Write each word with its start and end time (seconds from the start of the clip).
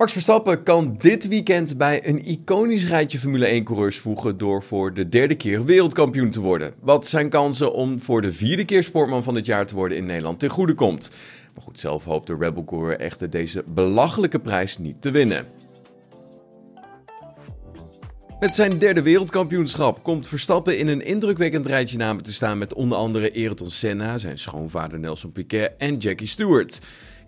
Max 0.00 0.12
Verstappen 0.12 0.62
kan 0.62 0.96
dit 0.98 1.28
weekend 1.28 1.78
bij 1.78 2.08
een 2.08 2.24
iconisch 2.24 2.86
rijtje 2.86 3.18
Formule 3.18 3.60
1-coureurs 3.60 3.98
voegen 3.98 4.38
door 4.38 4.62
voor 4.62 4.94
de 4.94 5.08
derde 5.08 5.34
keer 5.34 5.64
wereldkampioen 5.64 6.30
te 6.30 6.40
worden. 6.40 6.74
Wat 6.80 7.06
zijn 7.06 7.28
kansen 7.28 7.72
om 7.72 8.00
voor 8.00 8.22
de 8.22 8.32
vierde 8.32 8.64
keer 8.64 8.82
sportman 8.82 9.22
van 9.22 9.34
het 9.34 9.46
jaar 9.46 9.66
te 9.66 9.74
worden 9.74 9.96
in 9.98 10.06
Nederland 10.06 10.38
ten 10.38 10.50
goede 10.50 10.74
komt. 10.74 11.10
Maar 11.54 11.62
goed, 11.62 11.78
zelf 11.78 12.04
hoopt 12.04 12.26
de 12.26 12.36
Rebel 12.38 12.64
Coureur 12.64 12.98
echter 12.98 13.30
deze 13.30 13.64
belachelijke 13.66 14.38
prijs 14.38 14.78
niet 14.78 15.00
te 15.02 15.10
winnen. 15.10 15.46
Met 18.40 18.54
zijn 18.54 18.78
derde 18.78 19.02
wereldkampioenschap 19.02 20.02
komt 20.02 20.28
Verstappen 20.28 20.78
in 20.78 20.88
een 20.88 21.04
indrukwekkend 21.04 21.66
rijtje 21.66 21.96
namen 21.96 22.22
te 22.22 22.32
staan 22.32 22.58
met 22.58 22.74
onder 22.74 22.98
andere 22.98 23.32
Ayrton 23.32 23.70
Senna, 23.70 24.18
zijn 24.18 24.38
schoonvader 24.38 24.98
Nelson 24.98 25.32
Piquet 25.32 25.72
en 25.78 25.96
Jackie 25.96 26.26
Stewart. 26.26 26.80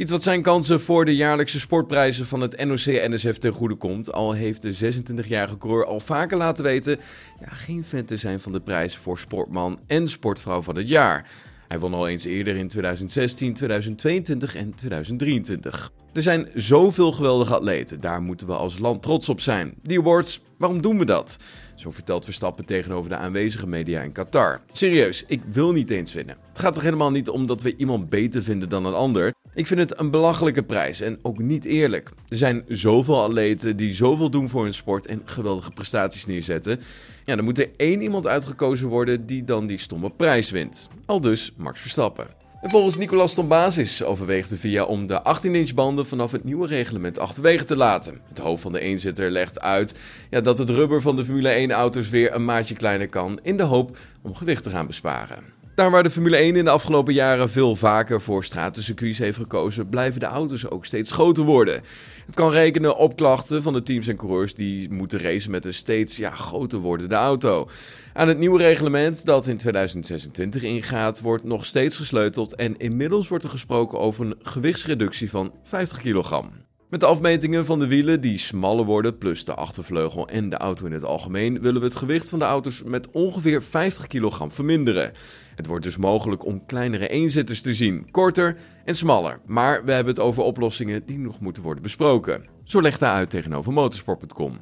Iets 0.00 0.10
wat 0.10 0.22
zijn 0.22 0.42
kansen 0.42 0.80
voor 0.80 1.04
de 1.04 1.16
jaarlijkse 1.16 1.60
sportprijzen 1.60 2.26
van 2.26 2.40
het 2.40 2.64
NOC-NSF 2.64 3.38
ten 3.38 3.52
goede 3.52 3.74
komt. 3.74 4.12
Al 4.12 4.32
heeft 4.32 4.62
de 4.62 4.94
26-jarige 4.94 5.58
coureur 5.58 5.86
al 5.86 6.00
vaker 6.00 6.36
laten 6.36 6.64
weten 6.64 6.98
ja, 7.40 7.48
geen 7.48 7.84
fan 7.84 8.04
te 8.04 8.16
zijn 8.16 8.40
van 8.40 8.52
de 8.52 8.60
prijs 8.60 8.96
voor 8.96 9.18
sportman 9.18 9.80
en 9.86 10.08
sportvrouw 10.08 10.62
van 10.62 10.76
het 10.76 10.88
jaar. 10.88 11.28
Hij 11.68 11.78
won 11.78 11.94
al 11.94 12.08
eens 12.08 12.24
eerder 12.24 12.56
in 12.56 12.68
2016, 12.68 13.54
2022 13.54 14.56
en 14.56 14.74
2023. 14.74 15.92
Er 16.12 16.22
zijn 16.22 16.48
zoveel 16.54 17.12
geweldige 17.12 17.54
atleten, 17.54 18.00
daar 18.00 18.22
moeten 18.22 18.46
we 18.46 18.52
als 18.52 18.78
land 18.78 19.02
trots 19.02 19.28
op 19.28 19.40
zijn. 19.40 19.74
Die 19.82 19.98
awards, 19.98 20.40
waarom 20.58 20.80
doen 20.80 20.98
we 20.98 21.04
dat? 21.04 21.36
Zo 21.74 21.90
vertelt 21.90 22.24
Verstappen 22.24 22.64
tegenover 22.64 23.10
de 23.10 23.16
aanwezige 23.16 23.66
media 23.66 24.02
in 24.02 24.12
Qatar. 24.12 24.60
Serieus, 24.72 25.24
ik 25.26 25.42
wil 25.52 25.72
niet 25.72 25.90
eens 25.90 26.12
winnen. 26.12 26.36
Het 26.48 26.58
gaat 26.58 26.74
toch 26.74 26.82
helemaal 26.82 27.10
niet 27.10 27.28
om 27.28 27.46
dat 27.46 27.62
we 27.62 27.76
iemand 27.76 28.08
beter 28.08 28.42
vinden 28.42 28.68
dan 28.68 28.84
een 28.84 28.94
ander. 28.94 29.34
Ik 29.54 29.66
vind 29.66 29.80
het 29.80 29.98
een 30.00 30.10
belachelijke 30.10 30.62
prijs 30.62 31.00
en 31.00 31.18
ook 31.22 31.38
niet 31.38 31.64
eerlijk. 31.64 32.10
Er 32.28 32.36
zijn 32.36 32.64
zoveel 32.68 33.22
atleten 33.22 33.76
die 33.76 33.92
zoveel 33.92 34.30
doen 34.30 34.48
voor 34.48 34.62
hun 34.62 34.74
sport 34.74 35.06
en 35.06 35.22
geweldige 35.24 35.70
prestaties 35.70 36.26
neerzetten. 36.26 36.80
Ja, 37.24 37.36
dan 37.36 37.44
moet 37.44 37.58
er 37.58 37.70
één 37.76 38.02
iemand 38.02 38.26
uitgekozen 38.26 38.88
worden 38.88 39.26
die 39.26 39.44
dan 39.44 39.66
die 39.66 39.78
stomme 39.78 40.10
prijs 40.10 40.50
wint. 40.50 40.88
Al 41.06 41.20
dus 41.20 41.52
Max 41.56 41.80
Verstappen. 41.80 42.39
En 42.60 42.70
volgens 42.70 42.96
Nicolas 42.96 43.34
Tombasis 43.34 44.04
overweegt 44.04 44.48
de 44.48 44.56
VIA 44.56 44.84
om 44.84 45.06
de 45.06 45.22
18-inch 45.22 45.74
banden 45.74 46.06
vanaf 46.06 46.32
het 46.32 46.44
nieuwe 46.44 46.66
reglement 46.66 47.18
achterwege 47.18 47.64
te 47.64 47.76
laten. 47.76 48.20
Het 48.28 48.38
hoofd 48.38 48.62
van 48.62 48.72
de 48.72 48.80
eenzitter 48.80 49.30
legt 49.30 49.60
uit 49.60 49.98
ja, 50.30 50.40
dat 50.40 50.58
het 50.58 50.70
rubber 50.70 51.00
van 51.00 51.16
de 51.16 51.24
Formule 51.24 51.68
1-auto's 51.68 52.08
weer 52.08 52.34
een 52.34 52.44
maatje 52.44 52.74
kleiner 52.74 53.08
kan, 53.08 53.38
in 53.42 53.56
de 53.56 53.62
hoop 53.62 53.96
om 54.22 54.34
gewicht 54.34 54.62
te 54.62 54.70
gaan 54.70 54.86
besparen. 54.86 55.59
Daar 55.80 55.90
waar 55.90 56.02
de 56.02 56.10
Formule 56.10 56.36
1 56.36 56.56
in 56.56 56.64
de 56.64 56.70
afgelopen 56.70 57.14
jaren 57.14 57.50
veel 57.50 57.76
vaker 57.76 58.20
voor 58.20 58.44
stratencircuits 58.44 59.18
heeft 59.18 59.36
gekozen, 59.36 59.88
blijven 59.88 60.20
de 60.20 60.26
auto's 60.26 60.70
ook 60.70 60.86
steeds 60.86 61.10
groter 61.12 61.44
worden. 61.44 61.82
Het 62.26 62.34
kan 62.34 62.50
rekenen 62.50 62.96
op 62.96 63.16
klachten 63.16 63.62
van 63.62 63.72
de 63.72 63.82
teams 63.82 64.06
en 64.06 64.16
coureurs 64.16 64.54
die 64.54 64.90
moeten 64.90 65.20
racen 65.20 65.50
met 65.50 65.64
een 65.64 65.74
steeds 65.74 66.16
ja, 66.16 66.30
groter 66.30 66.78
wordende 66.78 67.14
auto. 67.14 67.68
Aan 68.12 68.28
het 68.28 68.38
nieuwe 68.38 68.58
reglement 68.58 69.26
dat 69.26 69.46
in 69.46 69.56
2026 69.56 70.62
ingaat, 70.62 71.20
wordt 71.20 71.44
nog 71.44 71.66
steeds 71.66 71.96
gesleuteld 71.96 72.54
en 72.54 72.76
inmiddels 72.76 73.28
wordt 73.28 73.44
er 73.44 73.50
gesproken 73.50 73.98
over 73.98 74.26
een 74.26 74.38
gewichtsreductie 74.42 75.30
van 75.30 75.52
50 75.64 76.00
kilogram. 76.00 76.50
Met 76.90 77.00
de 77.00 77.06
afmetingen 77.06 77.64
van 77.64 77.78
de 77.78 77.86
wielen 77.86 78.20
die 78.20 78.38
smaller 78.38 78.84
worden, 78.84 79.18
plus 79.18 79.44
de 79.44 79.54
achtervleugel 79.54 80.28
en 80.28 80.50
de 80.50 80.56
auto 80.56 80.86
in 80.86 80.92
het 80.92 81.04
algemeen, 81.04 81.60
willen 81.60 81.80
we 81.80 81.86
het 81.86 81.96
gewicht 81.96 82.28
van 82.28 82.38
de 82.38 82.44
auto's 82.44 82.82
met 82.82 83.10
ongeveer 83.10 83.62
50 83.62 84.06
kilogram 84.06 84.50
verminderen. 84.50 85.12
Het 85.54 85.66
wordt 85.66 85.84
dus 85.84 85.96
mogelijk 85.96 86.44
om 86.44 86.66
kleinere 86.66 87.08
eenzitters 87.08 87.62
te 87.62 87.74
zien, 87.74 88.10
korter 88.10 88.56
en 88.84 88.94
smaller. 88.94 89.40
Maar 89.46 89.84
we 89.84 89.92
hebben 89.92 90.14
het 90.14 90.22
over 90.22 90.42
oplossingen 90.42 91.06
die 91.06 91.18
nog 91.18 91.40
moeten 91.40 91.62
worden 91.62 91.82
besproken. 91.82 92.46
Zo 92.64 92.82
legt 92.82 93.00
hij 93.00 93.10
uit 93.10 93.30
tegenover 93.30 93.72
motorsport.com. 93.72 94.58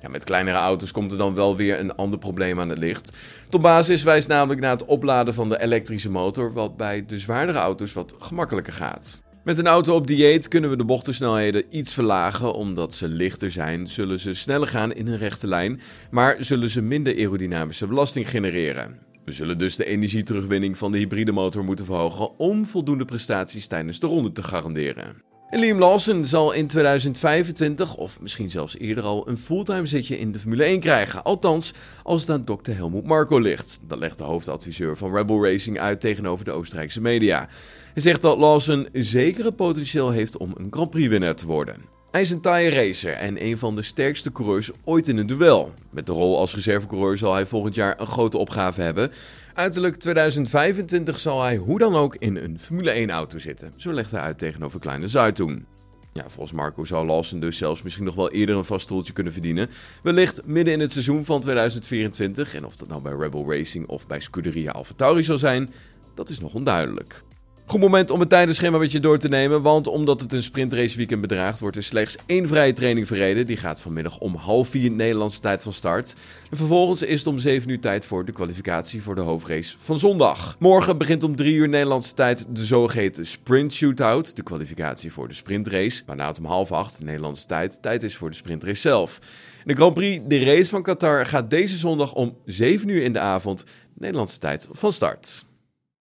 Ja, 0.00 0.08
met 0.08 0.24
kleinere 0.24 0.56
auto's 0.56 0.92
komt 0.92 1.12
er 1.12 1.18
dan 1.18 1.34
wel 1.34 1.56
weer 1.56 1.78
een 1.80 1.94
ander 1.94 2.18
probleem 2.18 2.60
aan 2.60 2.68
het 2.68 2.78
licht. 2.78 3.16
Tot 3.48 3.62
basis 3.62 4.02
wijst 4.02 4.28
namelijk 4.28 4.60
naar 4.60 4.70
het 4.70 4.84
opladen 4.84 5.34
van 5.34 5.48
de 5.48 5.60
elektrische 5.60 6.10
motor, 6.10 6.52
wat 6.52 6.76
bij 6.76 7.06
de 7.06 7.18
zwaardere 7.18 7.58
auto's 7.58 7.92
wat 7.92 8.14
gemakkelijker 8.18 8.72
gaat. 8.72 9.26
Met 9.48 9.58
een 9.58 9.66
auto 9.66 9.94
op 9.94 10.06
dieet 10.06 10.48
kunnen 10.48 10.70
we 10.70 10.76
de 10.76 10.84
bochtensnelheden 10.84 11.64
iets 11.70 11.94
verlagen. 11.94 12.54
Omdat 12.54 12.94
ze 12.94 13.08
lichter 13.08 13.50
zijn, 13.50 13.88
zullen 13.88 14.18
ze 14.18 14.34
sneller 14.34 14.68
gaan 14.68 14.92
in 14.92 15.06
een 15.06 15.16
rechte 15.16 15.46
lijn, 15.46 15.80
maar 16.10 16.36
zullen 16.38 16.70
ze 16.70 16.82
minder 16.82 17.16
aerodynamische 17.16 17.86
belasting 17.86 18.30
genereren. 18.30 18.98
We 19.24 19.32
zullen 19.32 19.58
dus 19.58 19.76
de 19.76 19.84
energieterugwinning 19.84 20.78
van 20.78 20.92
de 20.92 20.98
hybride 20.98 21.32
motor 21.32 21.64
moeten 21.64 21.84
verhogen 21.84 22.38
om 22.38 22.66
voldoende 22.66 23.04
prestaties 23.04 23.66
tijdens 23.66 24.00
de 24.00 24.06
ronde 24.06 24.32
te 24.32 24.42
garanderen. 24.42 25.27
Liam 25.50 25.78
Lawson 25.78 26.24
zal 26.24 26.52
in 26.52 26.66
2025, 26.66 27.96
of 27.96 28.20
misschien 28.20 28.50
zelfs 28.50 28.78
eerder 28.78 29.04
al, 29.04 29.28
een 29.28 29.38
fulltime 29.38 29.86
zitje 29.86 30.18
in 30.18 30.32
de 30.32 30.38
Formule 30.38 30.64
1 30.64 30.80
krijgen. 30.80 31.24
Althans, 31.24 31.74
als 32.02 32.20
het 32.20 32.30
aan 32.30 32.44
dokter 32.44 32.74
Helmoet 32.74 33.06
Marco 33.06 33.38
ligt. 33.38 33.80
Dat 33.82 33.98
legt 33.98 34.18
de 34.18 34.24
hoofdadviseur 34.24 34.96
van 34.96 35.14
Rebel 35.14 35.44
Racing 35.44 35.78
uit 35.78 36.00
tegenover 36.00 36.44
de 36.44 36.50
Oostenrijkse 36.50 37.00
media. 37.00 37.48
Hij 37.92 38.02
zegt 38.02 38.22
dat 38.22 38.38
Lawson 38.38 38.88
zeker 38.92 39.44
het 39.44 39.56
potentieel 39.56 40.10
heeft 40.10 40.36
om 40.36 40.52
een 40.56 40.68
Grand 40.70 40.90
Prix-winnaar 40.90 41.34
te 41.34 41.46
worden. 41.46 41.97
Hij 42.10 42.20
is 42.20 42.30
een 42.30 42.40
taaie 42.40 42.70
racer 42.70 43.12
en 43.12 43.44
een 43.44 43.58
van 43.58 43.74
de 43.74 43.82
sterkste 43.82 44.32
coureurs 44.32 44.70
ooit 44.84 45.08
in 45.08 45.16
een 45.16 45.26
duel. 45.26 45.74
Met 45.90 46.06
de 46.06 46.12
rol 46.12 46.38
als 46.38 46.54
reservecoureur 46.54 47.18
zal 47.18 47.32
hij 47.32 47.46
volgend 47.46 47.74
jaar 47.74 48.00
een 48.00 48.06
grote 48.06 48.38
opgave 48.38 48.80
hebben. 48.80 49.10
Uiterlijk 49.54 49.96
2025 49.96 51.18
zal 51.18 51.42
hij 51.42 51.56
hoe 51.56 51.78
dan 51.78 51.94
ook 51.94 52.16
in 52.18 52.36
een 52.36 52.60
Formule 52.60 53.06
1-auto 53.06 53.38
zitten. 53.38 53.72
Zo 53.76 53.92
legt 53.92 54.10
hij 54.10 54.20
uit 54.20 54.38
tegenover 54.38 54.80
Kleine 54.80 55.08
Zuidtoen. 55.08 55.66
Ja, 56.12 56.22
volgens 56.28 56.52
Marco 56.52 56.84
zou 56.84 57.06
Lawson 57.06 57.40
dus 57.40 57.58
zelfs 57.58 57.82
misschien 57.82 58.04
nog 58.04 58.14
wel 58.14 58.30
eerder 58.30 58.56
een 58.56 58.64
vast 58.64 58.84
stoeltje 58.84 59.12
kunnen 59.12 59.32
verdienen. 59.32 59.70
Wellicht 60.02 60.46
midden 60.46 60.74
in 60.74 60.80
het 60.80 60.92
seizoen 60.92 61.24
van 61.24 61.40
2024. 61.40 62.54
En 62.54 62.64
of 62.64 62.76
dat 62.76 62.88
nou 62.88 63.02
bij 63.02 63.12
Rebel 63.12 63.52
Racing 63.52 63.86
of 63.86 64.06
bij 64.06 64.20
Scuderia 64.20 64.70
AlphaTauri 64.70 65.22
zal 65.22 65.38
zijn, 65.38 65.72
dat 66.14 66.28
is 66.28 66.40
nog 66.40 66.54
onduidelijk. 66.54 67.22
Goed 67.68 67.80
moment 67.80 68.10
om 68.10 68.20
het 68.20 68.28
tijdenschema 68.28 68.78
met 68.78 68.92
je 68.92 69.00
door 69.00 69.18
te 69.18 69.28
nemen, 69.28 69.62
want 69.62 69.86
omdat 69.86 70.20
het 70.20 70.32
een 70.32 70.42
sprintraceweekend 70.42 71.20
bedraagt, 71.20 71.60
wordt 71.60 71.76
er 71.76 71.82
slechts 71.82 72.16
één 72.26 72.48
vrije 72.48 72.72
training 72.72 73.06
verreden. 73.06 73.46
Die 73.46 73.56
gaat 73.56 73.80
vanmiddag 73.80 74.18
om 74.18 74.34
half 74.34 74.68
vier 74.68 74.90
Nederlandse 74.90 75.40
tijd 75.40 75.62
van 75.62 75.72
start. 75.72 76.14
En 76.50 76.56
vervolgens 76.56 77.02
is 77.02 77.18
het 77.18 77.26
om 77.28 77.38
7 77.38 77.70
uur 77.70 77.80
tijd 77.80 78.04
voor 78.04 78.24
de 78.24 78.32
kwalificatie 78.32 79.02
voor 79.02 79.14
de 79.14 79.20
hoofdrace 79.20 79.74
van 79.78 79.98
zondag. 79.98 80.56
Morgen 80.58 80.98
begint 80.98 81.22
om 81.22 81.36
3 81.36 81.54
uur 81.54 81.68
Nederlandse 81.68 82.14
tijd 82.14 82.46
de 82.48 82.64
zogeheten 82.64 83.26
sprint 83.26 83.72
shootout, 83.72 84.36
de 84.36 84.42
kwalificatie 84.42 85.12
voor 85.12 85.28
de 85.28 85.34
sprintrace, 85.34 86.02
waarna 86.06 86.26
het 86.26 86.38
om 86.38 86.44
half 86.44 86.72
acht 86.72 87.02
Nederlandse 87.02 87.46
tijd 87.46 87.82
tijd 87.82 88.02
is 88.02 88.16
voor 88.16 88.30
de 88.30 88.36
sprintrace 88.36 88.80
zelf. 88.80 89.18
De 89.64 89.74
Grand 89.74 89.94
Prix, 89.94 90.24
de 90.26 90.44
race 90.44 90.70
van 90.70 90.82
Qatar, 90.82 91.26
gaat 91.26 91.50
deze 91.50 91.76
zondag 91.76 92.14
om 92.14 92.36
7 92.44 92.88
uur 92.88 93.02
in 93.02 93.12
de 93.12 93.20
avond 93.20 93.64
Nederlandse 93.94 94.38
tijd 94.38 94.68
van 94.70 94.92
start. 94.92 95.46